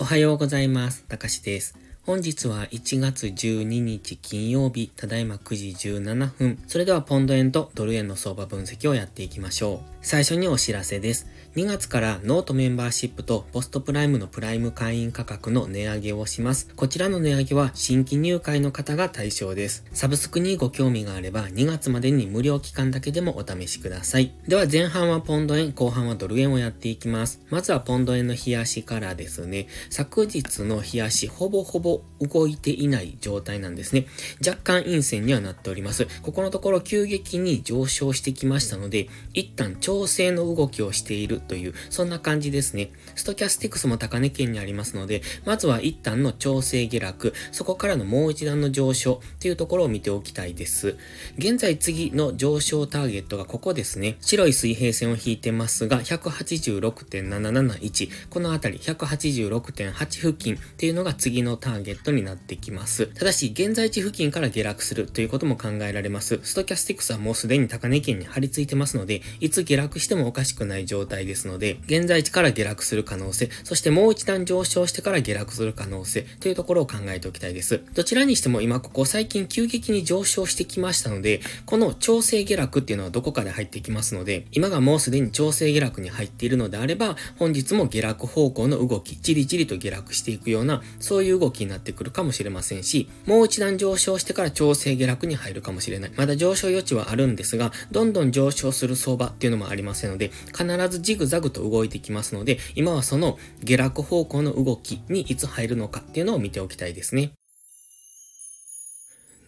[0.00, 1.04] おはようございます。
[1.08, 1.76] たかしです。
[2.06, 6.58] 本日は1月12日金曜日、ただいま9時17分。
[6.66, 9.88] それではポンド円とドル円の相場分析をやっていきましょう。
[10.00, 11.26] 最初にお知らせです。
[11.56, 16.68] 2月からノートメンバーシップとポストプライムのプライム会員価格の値上げをします。
[16.76, 19.84] こちらの値上げは新規入会の方が対象です。
[19.92, 24.32] サブスクにご興味があれば2月までに無料期間だけでもお試しください。
[24.46, 27.40] では前半はポンド円、後半はドル円をやっていきます。
[27.50, 29.66] まずはポンド円の冷やしからですね。
[29.90, 34.06] 昨日の冷やし、ほぼほぼ動いていない状態なんですね。
[34.46, 36.06] 若干陰線にはなっております。
[36.22, 42.90] ここのところ急激に上昇してきましたので、一旦調整の動きをしているという、そんな感じですね。
[43.14, 50.96] ストキャスティクスも高値圏にありますので、まずは一旦の調整下落、そこからのもう一段の上昇っていうところを見ておきたいです。
[51.38, 54.16] 現在次の上昇ターゲットがここですね。
[54.20, 58.10] 白い水平線を引いてますが、186.771。
[58.28, 63.06] このあたり、186.8付近っていうのが次のターゲットになってきます。
[63.06, 66.40] ただし、現在地付近から下落するということも考えられます。
[66.42, 77.80] ストキャスティクスはもうすでに高値圏に張り付いてますので、いつ下落してもおかしくない状態ですですので、現在地から下落する可能性、そしてもう一段上昇してから下落する可能性というところを考えておきたいです。
[77.94, 96.12] どちらにしても今ここ最近急激に上昇してきましたので、この調整下落っていうのはどこかで入ってきますので、今がもうすでに調整下落に入っているのであれば、本日も下落方向の動き、じりじりと下落していくような、そういう動きになってくるかもしれませんし、もう一段上昇してから調整下落に入るかもしれない。
[96.16, 107.32] まだ上昇余地はあるんですが、どんどん上昇する相場っていうのもありませんので、必ずジグザグと動いてきますので、今はその下落方向の動きにいつ入るのかっていうのを見ておきたいですね。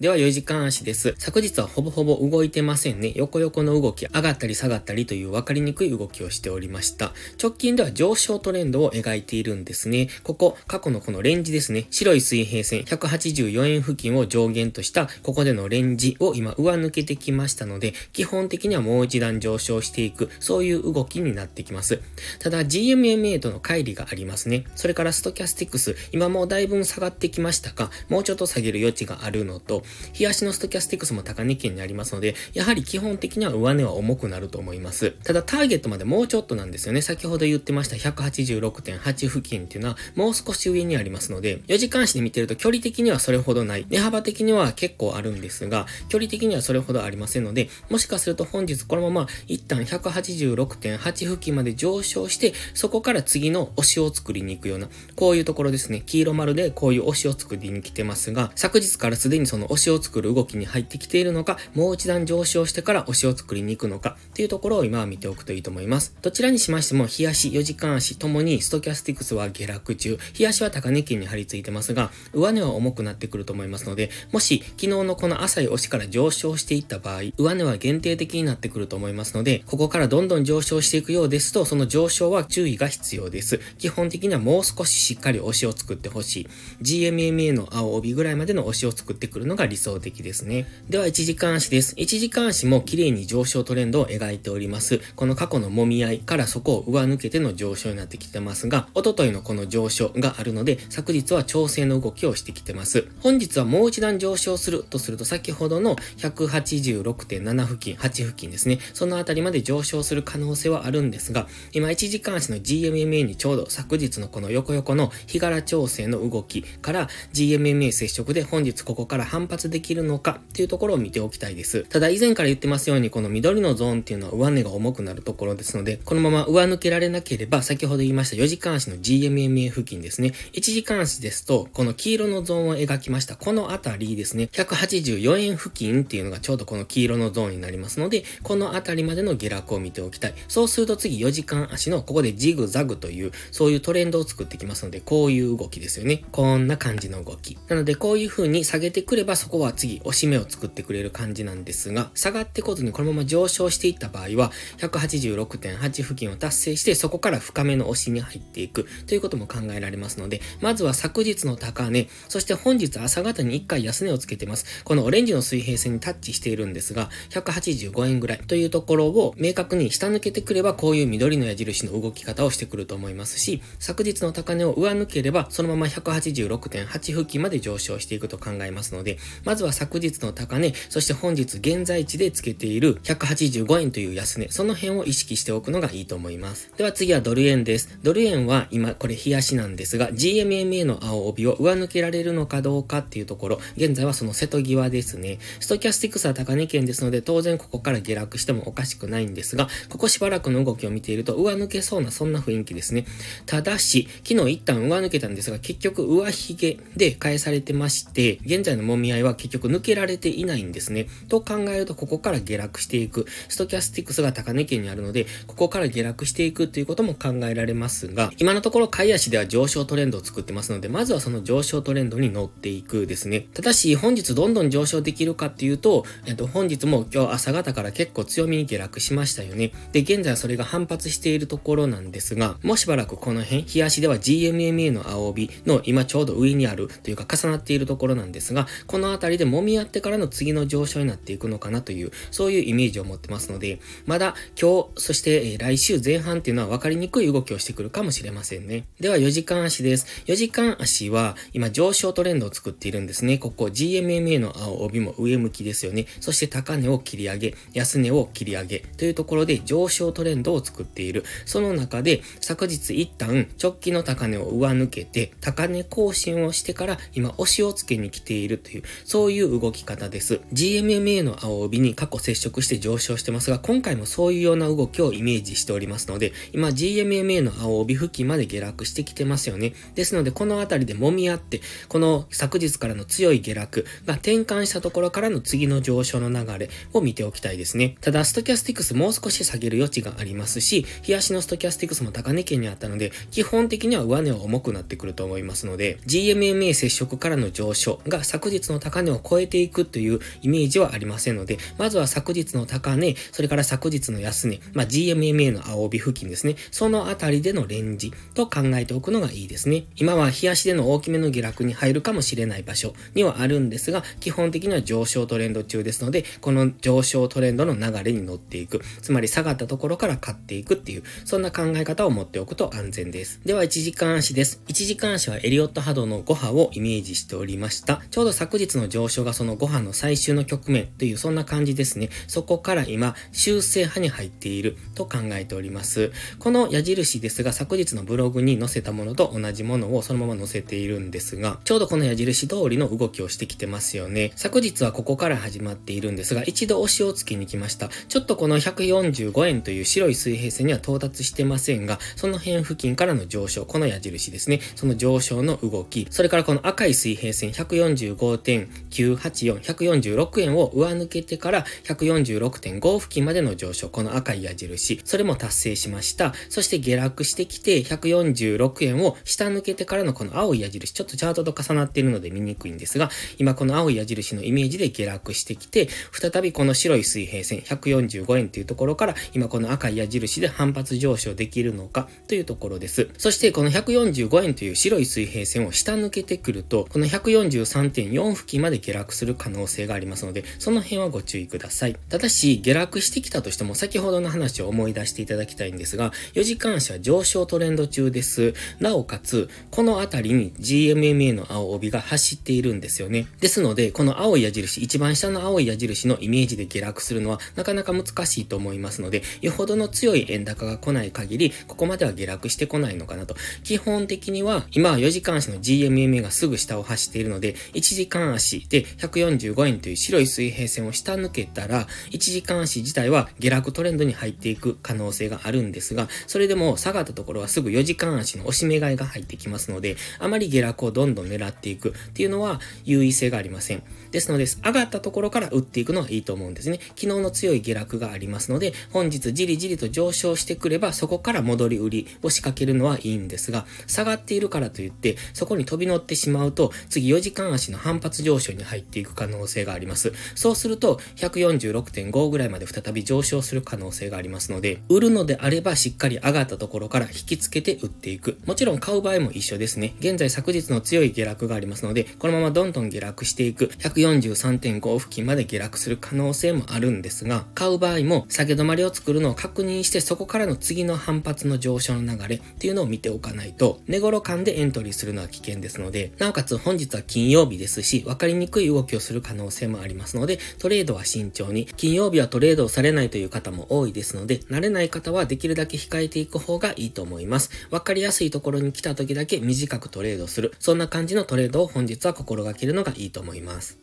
[0.03, 1.15] では4時間足です。
[1.17, 3.13] 昨日はほぼほぼ動いてませんね。
[3.15, 7.13] 横横の動き、上がったり下がったりという分かりにくい動きをしておりました。
[7.41, 10.09] 直近では上昇トレンドを描いているんですね。
[10.25, 11.87] ここ、過去のこのレンジですね。
[11.93, 22.01] 白い水平線184円付近を上限としたここでのレンジを今上抜けてきましたので、基本的にはもう一段上昇していく、そういう動きになってきます。
[22.41, 24.65] ただ GMMA との乖離がありますね。
[24.75, 35.13] それからストキャスティクス、今もうだいぶ下がってきましたが、もうちょっと下げる余地があるのと、日足のストキャスティクスも高値圏にありますので、やはり基本的には上値は重くなると思います。
[35.25, 37.03] ただターゲットまでもうちょっとなんですよね。
[37.03, 43.87] 先ほど言ってました186.8付近っていうのはもう少し上にありますので、4時間足で見てると距離的にはそれほどない。
[43.89, 56.03] 値幅的には結構あるんですが、距離的にはそれほどありませんので、もしかすると本日このまま一旦186.8付近まで上昇して、そこから次の押しを作りに行くような、こういうところですね。
[56.05, 66.15] 黄色丸でこういう押しを作りに来てますが、昨日からすでにその押しを作る動きに入ってきているのか、もう一段上昇してから押しを作りに行くのか、っていうところを今は見ておくといいと思います。
[66.23, 83.61] どちらにしましても、日足、4時間足ともにストキャスティクスは下落中、日足は高値圏に張り付いてますが、上値は重くなってくると思いますので、もし昨日のこの浅い押しから上昇していった場合、上値は限定的になってくると思いますので、ここからどんどん上昇していくようですと、その上昇は注意が必要です。
[83.79, 86.49] 基本的にはもう少ししっかり押しを作ってほしい。
[86.83, 90.67] GMMA の青帯ぐらいまでの押しを作ってくるのが理想的ですね。
[90.91, 91.95] では1時間足です。
[91.97, 95.01] 1時間足も綺麗に上昇トレンドを描いております。
[95.17, 103.09] この過去の揉み合いからそこを上抜けての上昇になってきてますが、おとといのこの上昇があるので、昨日は調整の動きをしてきてます。
[103.21, 108.79] 本日はもう一段上昇するとすると、先ほどの186.7付近、8付近ですね。
[108.93, 121.85] そのあたりまで上昇する可能性はあるんですが、今1時間足の GMMA にちょうど昨日のこの横横の日柄調整の動きから GMMA 接触で本日ここから反発できるのかっていうところを見ておきたいです。
[121.85, 130.33] ただ以前から言ってますように、この緑のゾーンっていうのは上値が重くなるところですので、このまま上抜けられなければ、先ほど言いました4時間足の GMMA 付近ですね。
[130.55, 133.37] 1時間足ですと、この黄色のゾーンを描きました。
[133.37, 134.49] このあたりですね。
[134.53, 140.35] 184円付近っていうのがちょうどこの黄色のゾーンになりますので、このあたりまでの下落を見ておきたい。
[140.49, 146.25] そうすると次4時間足のここでジグザグという、そういうトレンドを作ってきますので、こういう動きですよね。
[146.33, 147.59] こんな感じの動き。
[147.69, 164.85] なので、こういう風に下げてくれば、そこは次、押し目を作ってくれる感じなんですが、下がってこずにこのまま上昇していった場合は、186.8付近を達成して、そこから深めの押しに入っていくということも考えられますので、まずは昨日の高値、そして本日朝方に1回安値をつけてます。
[164.85, 186.71] このオレンジの水平線にタッチしているんですが、185円ぐらいというところを明確に下抜けてくれば、こういう緑の矢印の動き方をしてくると思いますし、昨日の高値を上抜ければ、そのまま186.8付近まで上昇していくと考えますので、まずは昨日の高値、そして本日現在地でつけている185円という安値、その辺を意識しておくのがいいと思います。
[186.77, 187.99] では次はドル円です。
[188.03, 195.39] ドル円は今これ冷やしなんですが、GMMA の青帯を上抜けられるのかどうかっていうところ、現在はその瀬戸際ですね。
[195.61, 203.07] ストキャスティクスは高値圏ですので、当然ここから下落してもおかしくないんですが、ここしばらくの動きを見ていると上抜けそうなそんな雰囲気ですね。
[203.47, 211.09] ただし、昨日一旦上抜けたんですが、結局上髭で返されてまして、現在の揉み合いは結局抜けられていないんですね。
[211.29, 213.27] と考えると、ここから下落していく。
[213.49, 223.47] ストキャスティックスが高値圏にあるので、ここから下落していくということも考えられますが、今のところ買い足では上昇トレンドを作ってますので、まずはその上昇トレンドに乗っていくですね。
[223.55, 229.73] ただし、本日どんどん上昇できるかっていうと、えっと、本日も今日朝方から結構強みに下落しましたよね。
[229.93, 248.85] で、現在はそれが反発しているところなんですが、もうしばらくこの辺、日足では GMMA の青帯の今ちょうど上にあるというか重なっているところなんですが、この辺りで揉み合ってからの次の上昇になっていくのかなという、そういうイメージを持ってますので、まだ今日、そして、え来週前半っていうのは分かりにくい動きをしてくるかもしれませんね。
[249.01, 250.07] では4時間足です。
[250.27, 253.39] 4時間足は今上昇トレンドを作っているんですね。
[253.39, 256.07] ここ GMMA の青帯も上向きですよね。
[256.21, 261.25] そして高値を切り上げ、安値を切り上げというところで上昇トレンドを作っている。
[261.47, 270.41] その中で昨日一旦直近の高値を上抜けて高値更新をしてから今押しをつけに来ているというそういう動き方です。
[270.53, 279.75] GMMA の青帯に過去接触して上昇してますが今回もそういうような動きをイメージしておりますので今 GMMA の青帯付近まで下落してきてますよね。
[279.95, 287.97] ですのでこの辺りで揉み合ってこの昨日からの強い下落が転換したところからの次の上昇の流れを見ておきたいですね。
[288.01, 309.85] ただストキャスティクスもう少し下げる余地がありますし、日足のストキャスティクスも高値圏にあったので、基本的には上値は重くなってくると思いますので、GMMA 接触からの上昇が昨日の高値を超えていくというイメージはありませんので、まずは昨日の高値、それから昨日の安値、まあ、GMMA の青帯付近ですね、そのあたりでのレンジと考えておくのがいいですね。
[309.97, 318.83] 今は日足での大きめの下落に入るかもしれない場所にはあるんですが、基本的には上昇トレンド中ですので、この上昇トレンドの流れに乗っていく。
[319.01, 323.41] つまり下がったところから買っていくっていう、そんな考え方を持っておくと安全です。
[323.45, 324.61] では、1時間足です。
[324.69, 328.03] 1時間足はエリオット波動の5波をイメージしておりました。
[328.11, 332.11] ちょうど昨日のの上昇がその5波の最終の局面という、そんな感じですね。
[332.27, 336.13] そこから今、修正波に入っていると考えております。
[336.39, 344.33] この矢印ですが、昨日のブログに載せたものと同じものをそのまま載せているんですが、ちょうどこの矢印通りの動きをしてきてますよね。
[344.37, 347.89] 昨日はここから始まっているんですが、一度押しをつけに来ました。
[348.09, 354.61] ちょっとこの145円という白い水平線には到達してませんが、その辺付近からの上昇、この矢印ですね。
[354.75, 366.35] その上昇の動き、それからこの赤い水平線145.5 145.984、146円を上抜けてから146.5付近までの上昇、この赤い矢印、それも達成しました。
[366.49, 383.09] そして下落してきて146円を下抜けてからのこの青い矢印、ちょっとチャートと重なっているので見にくいんですが、今この青い矢印のイメージで下落してきて、再びこの白い水平線145円というところから今この赤い矢印で反発上昇できるのかというところです。
[383.19, 391.97] そしてこの145円という白い水平線を下抜けてくると、この143.4付近まで下落する可能性がありますので、その辺はご注意ください。
[392.09, 398.55] ただし、下落してきたとしても先ほどの話を思い出していただきたいんですが、4時間足は上昇トレンド中です。
[398.81, 403.27] なおかつ、この辺りに GMMA の青帯が走っているんですよね。
[403.41, 413.37] ですので、この青い矢印、一番下の青い矢印のイメージで下落するのはなかなか難しいと思いますので、よほどの強い円高が来ない限り、ここまでは下落してこないのかなと。
[413.65, 433.83] 基本的には、今は4時間足の GMMA がすぐ下を走っているので、1時間足で145円という白い水平線を下抜けたら、1時間足自体は下落トレンドに入っていく可能性があるんですが、それでも下がったところはすぐ4時間足の押し目買いが入ってきますので、あまり下落をどんどん狙っていくっていうのは優位性がありません。
[434.11, 436.79] ですので、上がったところから打っていくのはいいと思うんですね。
[436.89, 450.13] 昨日の強い下落がありますので、本日じりじりと上昇してくれば、そこから戻り売りを仕掛けるのはいいんですが、下がっているからといって、そこに飛び乗ってしまうと、次4時間足の反発上昇に入っていく可能性があります。
[450.35, 458.39] そうすると、146.5ぐらいまで再び上昇する可能性がありますので、売るのであればしっかり上がったところから引きつけて売っていく。
[458.47, 459.95] もちろん買う場合も一緒ですね。
[460.01, 463.67] 現在昨日の強い下落がありますので、このままどんどん下落していく。
[463.79, 487.51] 143.5付近まで下落する可能性もあるんですが、買う場合も下げ止まりを作るのを確認して、そこからの次の反発の上昇の流れっていうのを見ておかないと、寝頃間でエントリーするのは危険ですので、なおかつ本日は金曜日ですし、分かりにくい動きをする可能性もありますので、トレードは慎重に、金曜日はトレードをされないという方も多いですので、慣れない方はできるだけ控えていく方がいいと思います。
[487.71, 490.55] わかりやすいところに来た時だけ短くトレードする。
[490.61, 493.79] そんな感じのトレードを本日は心がけるのがいいと思います。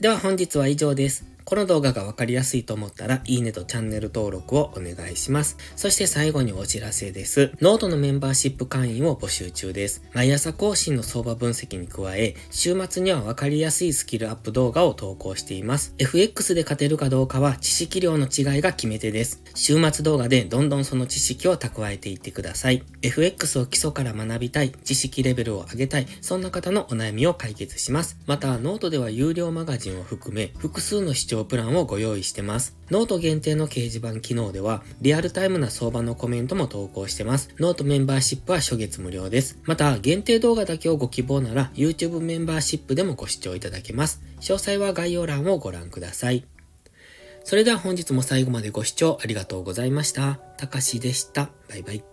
[0.00, 1.24] では本日は以上です。
[1.50, 5.56] この動画がわかりやすいと思ったら、いいねとチャンネル登録をお願いします。
[5.74, 7.50] そして最後にお知らせです。
[7.60, 10.04] ノートのメンバーシップ会員を募集中です。
[10.12, 15.92] 毎朝更新の相場分析に加え、週末にはわかりやすいスキルアップ動画を投稿しています。
[15.98, 19.42] FX で勝てるかどうかは知識量の違いが決め手です。
[19.56, 22.84] 週末動画でどんどんその知識を蓄えていってください。
[23.02, 28.18] FX を基礎から学びたい、知識レベルを上げたい、そんな方のお悩みを解決します。
[28.28, 32.76] また、ノートでは有料マガジンを含め、複数の視聴プランをご用意してます。
[32.90, 37.50] ノート限定の掲示板機能では、リアルタイムな相場のコメントも投稿してます。
[37.58, 39.58] ノートメンバーシップは初月無料です。
[39.64, 44.22] また、限定動画だけをご希望なら、YouTube メンバーシップでもご視聴いただけます。
[44.40, 46.44] 詳細は概要欄をご覧ください。
[47.44, 50.34] それでは本日も最後までご視聴ありがとうございました。
[50.56, 51.50] たかしでした。
[51.68, 52.09] バイバイ。